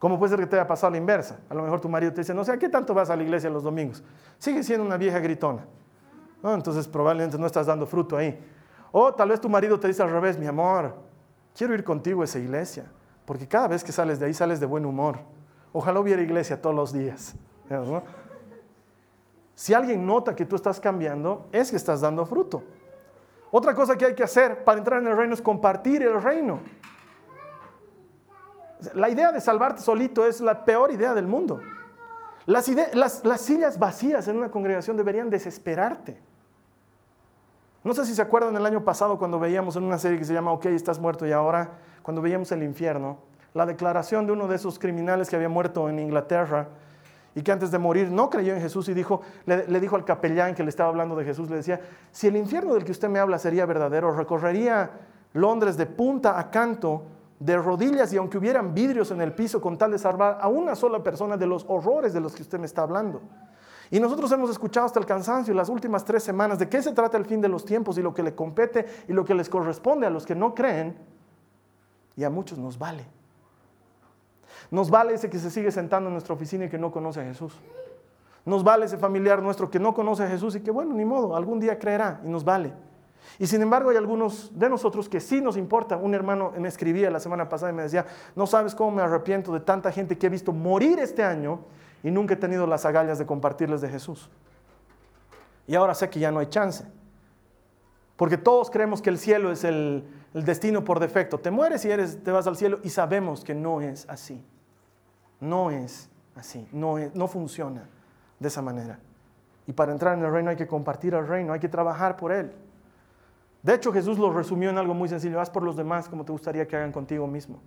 [0.02, 1.42] ¿Cómo puede ser que te haya pasado la inversa?
[1.48, 3.22] A lo mejor tu marido te dice, no sé, ¿a qué tanto vas a la
[3.22, 4.04] iglesia los domingos?
[4.40, 5.64] Sigue siendo una vieja gritona.
[6.44, 8.40] Entonces probablemente no estás dando fruto ahí.
[8.92, 10.96] O tal vez tu marido te dice al revés, mi amor,
[11.56, 12.86] quiero ir contigo a esa iglesia,
[13.26, 15.20] porque cada vez que sales de ahí sales de buen humor.
[15.74, 17.36] Ojalá hubiera iglesia todos los días.
[19.56, 22.64] Si alguien nota que tú estás cambiando, es que estás dando fruto.
[23.52, 26.60] Otra cosa que hay que hacer para entrar en el reino es compartir el reino.
[28.96, 31.62] La idea de salvarte solito es la peor idea del mundo.
[32.46, 32.68] Las,
[33.24, 36.20] las, sillas vacías en una congregación deberían desesperarte.
[37.84, 40.34] No sé si se acuerdan el año pasado cuando veíamos en una serie que se
[40.34, 41.72] llama Ok, estás muerto y ahora,
[42.04, 43.18] cuando veíamos el infierno,
[43.56, 46.68] la declaración de uno de esos criminales que había muerto en Inglaterra
[47.34, 50.06] y que antes de morir no creyó en Jesús y dijo, le, le, dijo al
[50.06, 53.10] capellán que le estaba hablando de Jesús, le decía, si el infierno del que usted
[53.10, 54.92] me habla sería verdadero, recorrería
[55.34, 57.04] Londres de punta a canto
[57.40, 60.76] de rodillas y aunque hubieran vidrios en el piso con tal de salvar a una
[60.76, 63.22] sola persona de los horrores de los que usted me está hablando.
[63.92, 67.18] Y nosotros hemos escuchado hasta el cansancio las últimas tres semanas de qué se trata
[67.18, 70.08] el fin de los tiempos y lo que le compete y lo que les corresponde
[70.08, 70.96] a los que no creen.
[72.16, 73.06] Y a muchos nos vale.
[74.72, 77.26] Nos vale ese que se sigue sentando en nuestra oficina y que no conoce a
[77.26, 77.54] Jesús.
[78.46, 81.36] Nos vale ese familiar nuestro que no conoce a Jesús y que bueno, ni modo,
[81.36, 82.74] algún día creerá y nos vale.
[83.38, 85.98] Y sin embargo hay algunos de nosotros que sí nos importa.
[85.98, 88.06] Un hermano me escribía la semana pasada y me decía,
[88.38, 91.60] no sabes cómo me arrepiento de tanta gente que he visto morir este año
[92.04, 94.30] y nunca he tenido las agallas de compartirles de Jesús.
[95.68, 96.86] Y ahora sé que ya no hay chance.
[98.16, 101.40] Porque todos creemos que el cielo es el, destino por defecto.
[101.40, 104.44] Te mueres y eres, te vas al cielo y sabemos que no es así.
[105.40, 106.68] No es así.
[106.72, 107.88] No, no funciona
[108.40, 109.00] de esa manera.
[109.68, 112.32] Y para entrar en el reino hay que compartir el reino, hay que trabajar por
[112.32, 112.52] él.
[113.64, 116.32] De hecho, Jesús lo resumió en algo muy sencillo, haz por los demás como te
[116.32, 117.62] gustaría que hagan contigo mismo.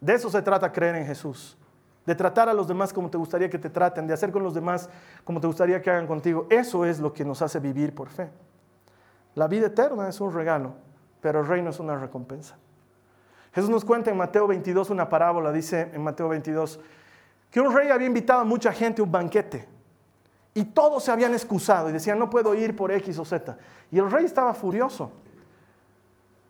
[0.00, 1.56] De eso se trata creer en Jesús,
[2.06, 4.54] de tratar a los demás como te gustaría que te traten, de hacer con los
[4.54, 4.88] demás
[5.24, 6.46] como te gustaría que hagan contigo.
[6.50, 8.30] Eso es lo que nos hace vivir por fe.
[9.34, 10.74] La vida eterna es un regalo,
[11.20, 12.56] pero el reino es una recompensa.
[13.52, 16.80] Jesús nos cuenta en Mateo 22 una parábola, dice en Mateo 22,
[17.50, 19.66] que un rey había invitado a mucha gente a un banquete.
[20.54, 23.56] Y todos se habían excusado y decían, no puedo ir por X o Z.
[23.90, 25.10] Y el rey estaba furioso,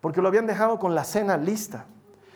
[0.01, 1.85] porque lo habían dejado con la cena lista.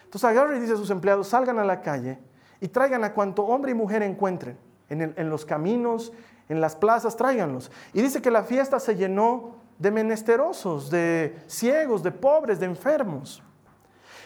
[0.04, 2.20] Entonces agarra y dice a sus empleados, salgan a la calle
[2.62, 4.58] y traigan a cuanto hombre y mujer encuentren,
[4.90, 6.12] en, los caminos,
[6.50, 7.72] en las plazas, tráiganlos.
[7.94, 13.44] Y dice que la fiesta se llenó de menesterosos, de ciegos, de pobres, de enfermos.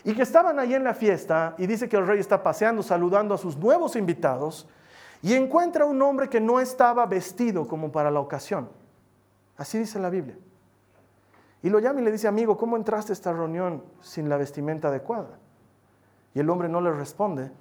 [0.03, 3.35] Y que estaban ahí en la fiesta, y dice que el rey está paseando, saludando
[3.35, 4.67] a sus nuevos invitados,
[5.21, 8.69] y encuentra un hombre que no estaba vestido como para la ocasión.
[9.55, 10.37] Así dice la Biblia.
[11.61, 14.89] Y lo llama y le dice, amigo, ¿cómo entraste a esta reunión sin la vestimenta
[14.89, 15.39] adecuada?
[16.33, 17.51] Y el hombre no le responde.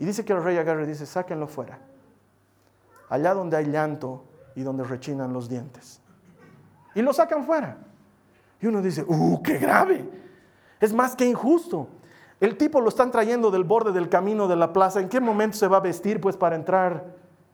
[0.00, 1.78] Y dice que el rey agarra dice, sáquenlo fuera.
[3.10, 6.00] Allá donde hay llanto y donde rechinan los dientes.
[6.94, 7.76] Y lo sacan fuera.
[8.62, 10.08] Y uno dice, ¡uh, qué grave!
[10.80, 11.86] Es más que injusto.
[12.40, 15.00] El tipo lo están trayendo del borde del camino de la plaza.
[15.00, 17.04] ¿En qué momento se va a vestir pues para entrar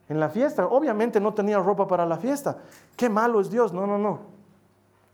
[0.09, 0.69] en la fiesta?
[0.69, 2.59] Obviamente no tenía ropa para la fiesta.
[2.95, 3.73] Qué malo es Dios.
[3.73, 4.21] No, no, no.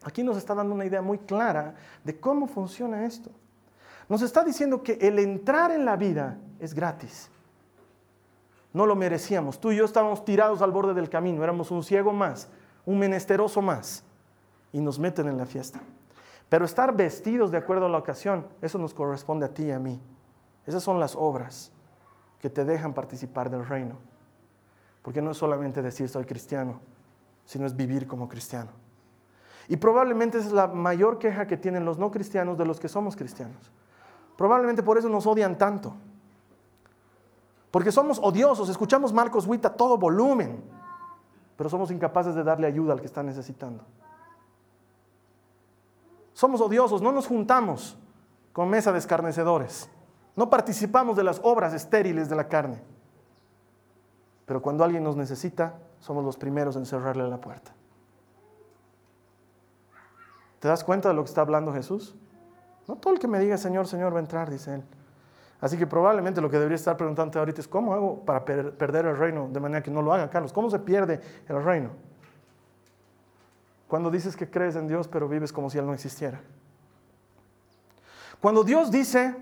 [0.04, 3.30] Aquí nos está dando una idea muy clara de cómo funciona esto.
[4.06, 7.28] Nos está diciendo que el entrar en la vida es gratis.
[8.72, 9.60] No lo merecíamos.
[9.60, 11.42] Tú y yo estábamos tirados al borde del camino.
[11.42, 12.48] Éramos un ciego más,
[12.86, 14.04] un menesteroso más.
[14.72, 15.80] Y nos meten en la fiesta.
[16.48, 19.78] Pero estar vestidos de acuerdo a la ocasión, eso nos corresponde a ti y a
[19.78, 20.00] mí.
[20.64, 21.72] Esas son las obras
[22.40, 23.96] que te dejan participar del reino.
[25.02, 26.80] Porque no es solamente decir soy cristiano,
[27.44, 28.70] sino es vivir como cristiano.
[29.68, 33.16] Y probablemente es la mayor queja que tienen los no cristianos de los que somos
[33.16, 33.72] cristianos.
[34.36, 35.94] Probablemente por eso nos odian tanto.
[37.72, 40.62] Porque somos odiosos, escuchamos Marcos Witt a todo volumen,
[41.56, 43.82] pero somos incapaces de darle ayuda al que está necesitando.
[46.34, 47.98] Somos odiosos, no nos juntamos
[48.52, 49.88] con mesa de escarnecedores.
[50.36, 52.82] No participamos de las obras estériles de la carne.
[54.44, 57.72] Pero cuando alguien nos necesita, somos los primeros en cerrarle la puerta.
[60.58, 62.14] ¿Te das cuenta de lo que está hablando Jesús?
[62.86, 64.84] No todo el que me diga Señor, Señor va a entrar, dice él.
[65.62, 69.16] Así que probablemente lo que debería estar preguntando ahorita es, ¿cómo hago para perder el
[69.16, 70.52] reino de manera que no lo haga, Carlos?
[70.52, 71.90] ¿Cómo se pierde el reino?
[73.86, 76.40] Cuando dices que crees en Dios, pero vives como si Él no existiera.
[78.40, 79.36] Cuando Dios dice,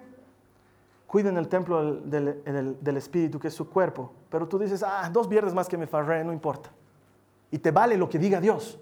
[1.07, 5.55] cuiden el templo del, Espíritu, que es su cuerpo, pero tú dices, ah, dos viernes
[5.55, 6.71] más que me farré, no importa.
[7.51, 8.79] Y te vale lo que diga Dios.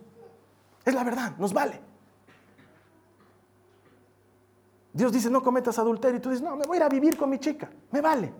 [0.84, 1.87] Es la verdad, nos vale.
[4.98, 6.18] Dios dice, no cometas adulterio.
[6.18, 7.70] Y tú dices, no, me voy a ir a vivir con mi chica.
[7.92, 8.32] Me vale.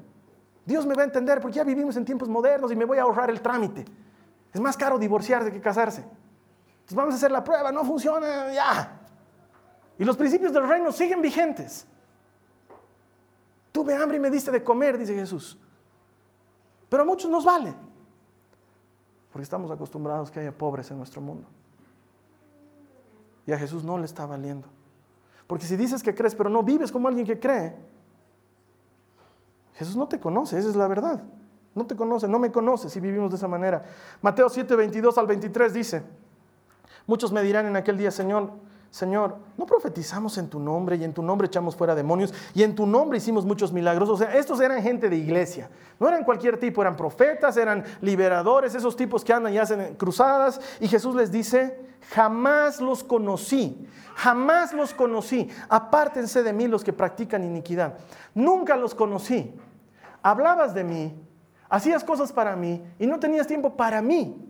[0.67, 3.03] Dios me va a entender porque ya vivimos en tiempos modernos y me voy a
[3.03, 3.85] ahorrar el trámite.
[4.53, 6.01] Es más caro divorciarse que casarse.
[6.01, 9.01] Entonces vamos a hacer la prueba, no funciona, ya.
[10.01, 11.87] Y los principios del reino siguen vigentes.
[13.71, 15.57] Tuve hambre y me diste de comer, dice Jesús.
[16.89, 17.73] Pero a muchos nos vale.
[19.31, 21.47] Porque estamos acostumbrados que haya pobres en nuestro mundo.
[23.47, 24.67] Y a Jesús no le está valiendo.
[25.49, 27.75] Porque si dices que crees, pero no vives como alguien que cree,
[29.75, 31.25] Jesús no te conoce, esa es la verdad.
[31.75, 33.85] No te conoce, no me conoce si vivimos de esa manera.
[34.21, 36.03] Mateo 7, 22 al 23 dice,
[37.07, 38.53] muchos me dirán en aquel día, Señor,
[38.91, 42.75] Señor, ¿no profetizamos en tu nombre y en tu nombre echamos fuera demonios y en
[42.75, 44.09] tu nombre hicimos muchos milagros?
[44.09, 45.69] O sea, estos eran gente de iglesia,
[46.01, 50.61] no eran cualquier tipo, eran profetas, eran liberadores, esos tipos que andan y hacen cruzadas.
[50.81, 51.79] Y Jesús les dice,
[52.11, 57.99] jamás los conocí, jamás los conocí, apártense de mí los que practican iniquidad.
[58.35, 59.55] Nunca los conocí
[60.23, 61.15] hablabas de mí,
[61.69, 64.48] hacías cosas para mí y no tenías tiempo para mí.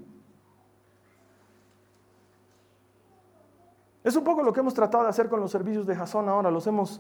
[4.09, 6.51] Es un poco lo que hemos tratado de hacer con los servicios de Jason ahora,
[6.51, 6.99] los hemos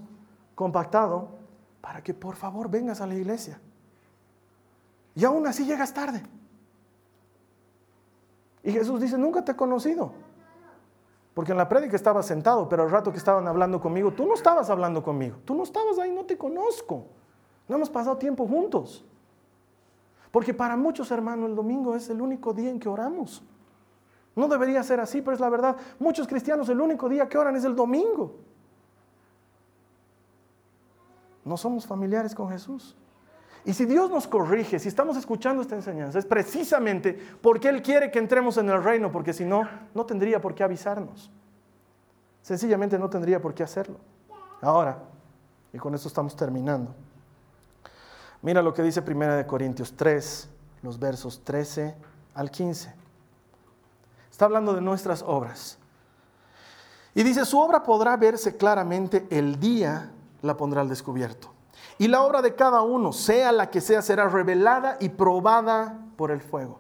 [0.55, 1.31] compactado
[1.81, 3.59] para que por favor vengas a la iglesia.
[5.15, 6.23] Y aún así llegas tarde.
[8.63, 10.13] Y Jesús dice, nunca te he conocido.
[11.33, 14.35] Porque en la prédica estaba sentado, pero al rato que estaban hablando conmigo, tú no
[14.35, 15.39] estabas hablando conmigo.
[15.47, 17.07] Tú no estabas ahí, no te conozco.
[17.67, 19.03] No hemos pasado tiempo juntos.
[20.31, 23.43] Porque para muchos hermanos el domingo es el único día en que oramos.
[24.37, 25.77] No debería ser así, pero es la verdad.
[25.99, 28.37] Muchos cristianos el único día que oran es el domingo.
[31.45, 32.97] No somos familiares con Jesús.
[33.65, 38.11] Y si Dios nos corrige, si estamos escuchando esta enseñanza, es precisamente porque Él quiere
[38.11, 41.31] que entremos en el reino, porque si no, no tendría por qué avisarnos.
[42.43, 43.99] Sencillamente no tendría por qué hacerlo.
[44.61, 44.99] Ahora,
[45.73, 46.95] y con esto estamos terminando.
[48.41, 50.49] Mira lo que dice 1 Corintios 3,
[50.83, 51.95] los versos 13
[52.35, 52.95] al 15.
[54.39, 55.79] Está hablando de nuestras obras.
[57.13, 61.53] Y dice, su obra podrá verse claramente el día la pondrá al descubierto.
[61.99, 66.31] Y la obra de cada uno, sea la que sea, será revelada y probada por
[66.31, 66.79] el fuego.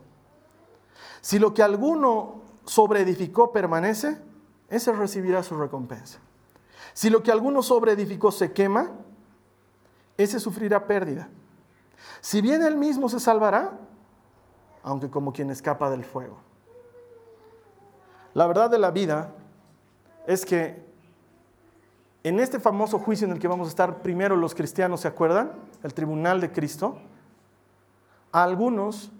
[1.20, 4.22] Si lo que alguno sobreedificó permanece,
[4.70, 6.20] ese recibirá su recompensa.
[6.92, 8.92] Si lo que alguno sobreedificó se quema,
[10.16, 11.28] ese sufrirá pérdida.
[12.20, 13.80] Si bien él mismo se salvará,
[14.84, 16.46] aunque como quien escapa del fuego.
[18.38, 19.32] La verdad de la vida
[20.24, 20.86] es que
[22.22, 25.50] en este famoso juicio en el que vamos a estar primero los cristianos, ¿se acuerdan?
[25.82, 26.98] El tribunal de Cristo.
[28.30, 29.10] A algunos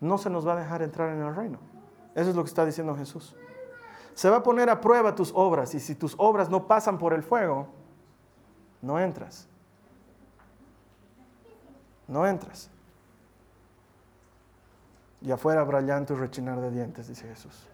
[0.00, 1.58] no se nos va a dejar entrar en el reino.
[2.14, 3.34] Eso es lo que está diciendo Jesús.
[4.14, 7.12] Se va a poner a prueba tus obras y si tus obras no pasan por
[7.14, 7.66] el fuego,
[8.80, 9.48] no entras
[12.08, 12.70] no entras.
[15.20, 17.68] Y afuera habrá llanto y rechinar de dientes, dice Jesús.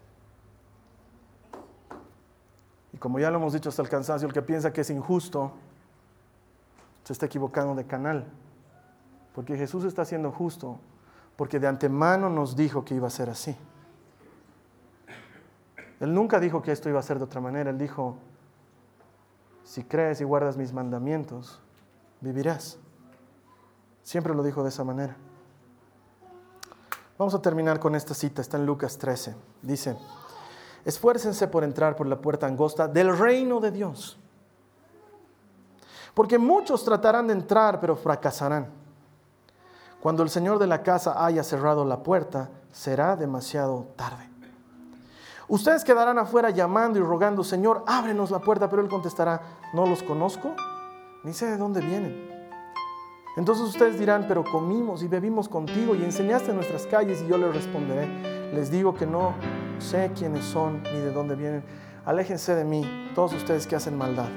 [2.92, 5.52] Y como ya lo hemos dicho hasta el cansancio, el que piensa que es injusto,
[7.02, 8.24] se está equivocando de canal.
[9.34, 10.78] Porque Jesús está siendo justo,
[11.36, 13.54] porque de antemano nos dijo que iba a ser así.
[16.00, 17.68] Él nunca dijo que esto iba a ser de otra manera.
[17.68, 18.16] Él dijo,
[19.64, 21.60] si crees y guardas mis mandamientos,
[22.22, 22.78] vivirás.
[24.02, 25.14] Siempre lo dijo de esa manera.
[27.18, 29.36] Vamos a terminar con esta cita, está en Lucas 13.
[29.60, 29.94] Dice,
[30.84, 34.18] esfuércense por entrar por la puerta angosta del reino de Dios.
[36.14, 38.68] Porque muchos tratarán de entrar, pero fracasarán.
[40.00, 44.28] Cuando el Señor de la casa haya cerrado la puerta, será demasiado tarde.
[45.48, 49.40] Ustedes quedarán afuera llamando y rogando, Señor, ábrenos la puerta, pero Él contestará,
[49.72, 50.54] no los conozco,
[51.22, 52.33] ni sé de dónde vienen.
[53.36, 57.36] Entonces ustedes dirán, pero comimos y bebimos contigo y enseñaste en nuestras calles y yo
[57.36, 58.06] les responderé,
[58.52, 59.34] les digo que no
[59.78, 61.64] sé quiénes son ni de dónde vienen.
[62.04, 64.28] Aléjense de mí, todos ustedes que hacen maldad.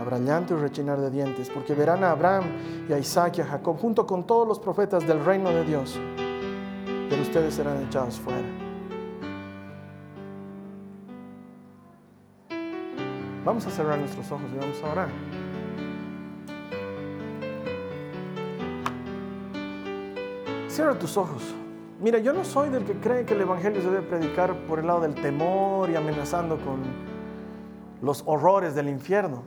[0.00, 2.44] Habrá llanto y rechinar de dientes, porque verán a Abraham
[2.88, 6.00] y a Isaac y a Jacob junto con todos los profetas del reino de Dios,
[7.10, 8.40] pero ustedes serán echados fuera.
[13.44, 15.08] Vamos a cerrar nuestros ojos y vamos a orar.
[20.80, 21.42] Cierra tus ojos.
[22.00, 24.86] Mira, yo no soy del que cree que el Evangelio se debe predicar por el
[24.86, 26.80] lado del temor y amenazando con
[28.00, 29.42] los horrores del infierno.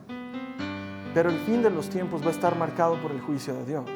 [1.16, 3.90] Pero el fin de los tiempos va a estar marcado por el juicio de Dios.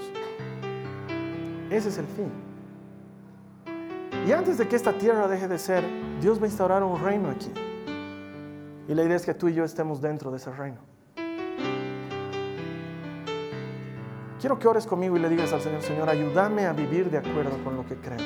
[1.69, 2.31] Ese es el fin.
[4.27, 5.83] Y antes de que esta tierra deje de ser,
[6.19, 7.51] Dios va a instaurar un reino aquí.
[8.87, 10.79] Y la idea es que tú y yo estemos dentro de ese reino.
[14.39, 17.57] Quiero que ores conmigo y le digas al Señor, Señor, ayúdame a vivir de acuerdo
[17.63, 18.19] con lo que creo.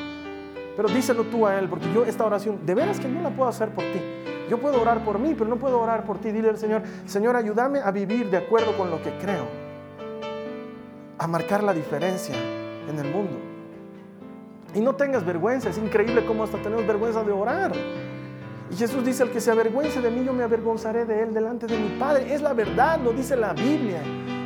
[0.75, 3.49] Pero díselo tú a Él, porque yo esta oración, de veras que no la puedo
[3.49, 3.99] hacer por ti.
[4.49, 6.31] Yo puedo orar por mí, pero no puedo orar por ti.
[6.31, 9.45] Dile al Señor, Señor, ayúdame a vivir de acuerdo con lo que creo.
[11.17, 12.35] A marcar la diferencia
[12.89, 13.37] en el mundo.
[14.73, 17.71] Y no tengas vergüenza, es increíble cómo hasta tenemos vergüenza de orar.
[18.71, 21.67] Y Jesús dice, el que se avergüence de mí, yo me avergonzaré de él delante
[21.67, 22.33] de mi Padre.
[22.33, 24.01] Es la verdad, lo dice la Biblia.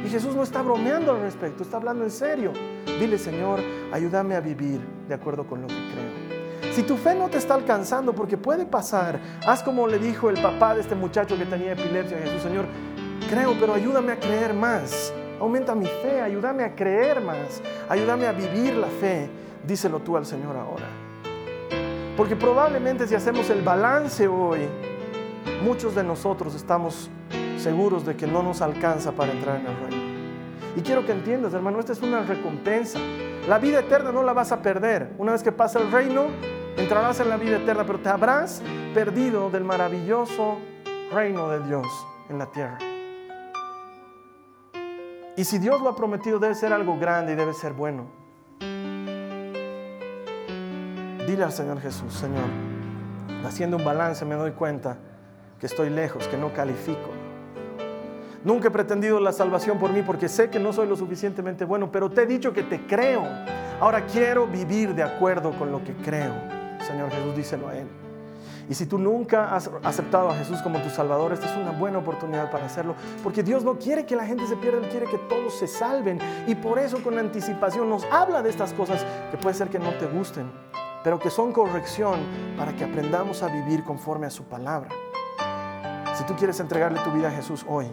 [0.05, 2.53] Y Jesús no está bromeando al respecto, está hablando en serio.
[2.99, 3.59] Dile, Señor,
[3.91, 6.73] ayúdame a vivir de acuerdo con lo que creo.
[6.75, 10.39] Si tu fe no te está alcanzando, porque puede pasar, haz como le dijo el
[10.39, 12.65] papá de este muchacho que tenía epilepsia a Jesús, Señor,
[13.31, 15.11] creo, pero ayúdame a creer más.
[15.39, 19.27] Aumenta mi fe, ayúdame a creer más, ayúdame a vivir la fe.
[19.65, 20.85] Díselo tú al Señor ahora.
[22.15, 24.67] Porque probablemente si hacemos el balance hoy,
[25.63, 27.09] muchos de nosotros estamos
[27.57, 30.15] seguros de que no nos alcanza para entrar en el reino.
[30.75, 32.99] Y quiero que entiendas, hermano, esta es una recompensa.
[33.47, 35.13] La vida eterna no la vas a perder.
[35.17, 36.25] Una vez que pasa el reino,
[36.75, 38.61] entrarás en la vida eterna, pero te habrás
[38.93, 40.57] perdido del maravilloso
[41.13, 41.87] reino de Dios
[42.29, 42.77] en la tierra.
[45.37, 48.07] Y si Dios lo ha prometido, debe ser algo grande y debe ser bueno.
[51.27, 52.45] Dile al Señor Jesús, Señor,
[53.45, 54.97] haciendo un balance me doy cuenta
[55.59, 57.14] que estoy lejos, que no califico.
[58.45, 61.91] Nunca he pretendido la salvación por mí porque sé que no soy lo suficientemente bueno,
[61.91, 63.23] pero te he dicho que te creo.
[63.81, 66.31] Ahora quiero vivir de acuerdo con lo que creo.
[66.85, 67.87] Señor Jesús, díselo a Él.
[68.69, 71.97] Y si tú nunca has aceptado a Jesús como tu Salvador, esta es una buena
[71.97, 72.93] oportunidad para hacerlo,
[73.23, 76.19] porque Dios no quiere que la gente se pierda, Él quiere que todos se salven.
[76.45, 79.89] Y por eso con anticipación nos habla de estas cosas que puede ser que no
[79.95, 80.51] te gusten,
[81.03, 82.19] pero que son corrección
[82.55, 84.89] para que aprendamos a vivir conforme a su palabra.
[86.13, 87.87] Si tú quieres entregarle tu vida a Jesús hoy,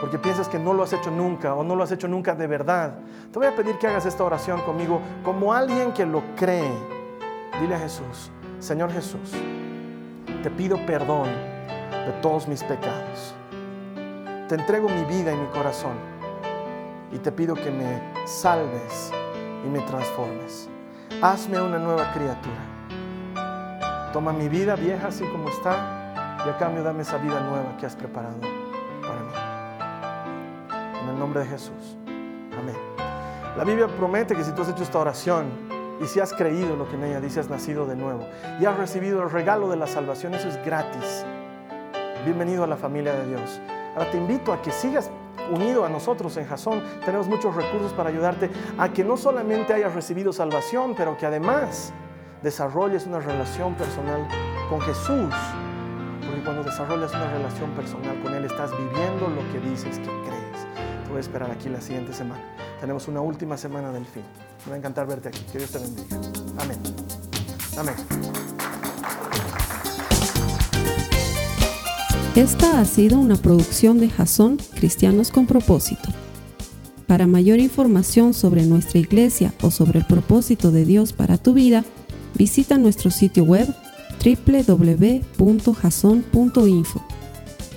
[0.00, 2.46] porque piensas que no lo has hecho nunca o no lo has hecho nunca de
[2.46, 2.98] verdad,
[3.32, 6.72] te voy a pedir que hagas esta oración conmigo como alguien que lo cree.
[7.60, 9.32] Dile a Jesús, Señor Jesús,
[10.42, 11.28] te pido perdón
[11.90, 13.34] de todos mis pecados.
[14.48, 15.94] Te entrego mi vida y mi corazón
[17.12, 19.12] y te pido que me salves
[19.64, 20.68] y me transformes
[21.22, 24.10] hazme una nueva criatura.
[24.12, 27.86] Toma mi vida vieja así como está y a cambio dame esa vida nueva que
[27.86, 28.57] has preparado
[31.18, 31.96] nombre de Jesús.
[32.58, 32.76] Amén.
[33.56, 35.50] La Biblia promete que si tú has hecho esta oración
[36.00, 38.26] y si has creído lo que en ella dice, has nacido de nuevo
[38.60, 41.24] y has recibido el regalo de la salvación, eso es gratis.
[42.24, 43.60] Bienvenido a la familia de Dios.
[43.94, 45.10] Ahora te invito a que sigas
[45.50, 49.94] unido a nosotros en Jasón, tenemos muchos recursos para ayudarte a que no solamente hayas
[49.94, 51.92] recibido salvación, pero que además
[52.42, 54.26] desarrolles una relación personal
[54.68, 55.34] con Jesús.
[56.24, 60.37] Porque cuando desarrollas una relación personal con Él, estás viviendo lo que dices que crees.
[61.18, 62.40] Esperar aquí la siguiente semana.
[62.80, 64.22] Tenemos una última semana del fin.
[64.64, 65.40] Me va a encantar verte aquí.
[65.50, 66.16] Que Dios te bendiga.
[66.58, 66.78] Amén.
[67.76, 67.94] Amén.
[72.36, 76.08] Esta ha sido una producción de Jason Cristianos con Propósito.
[77.08, 81.84] Para mayor información sobre nuestra iglesia o sobre el propósito de Dios para tu vida,
[82.34, 83.66] visita nuestro sitio web
[84.22, 87.07] www.jason.info.